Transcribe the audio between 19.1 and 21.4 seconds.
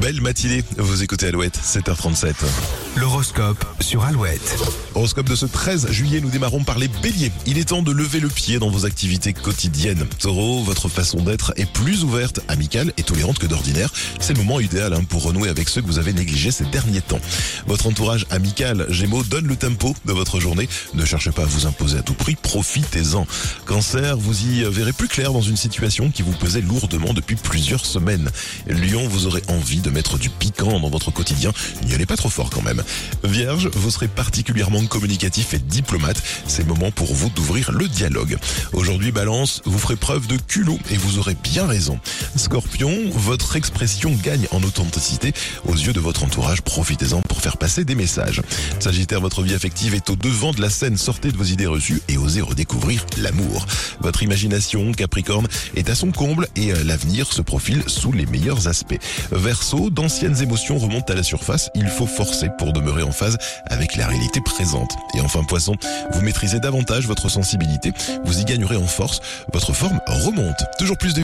donne le tempo de votre journée. Ne cherchez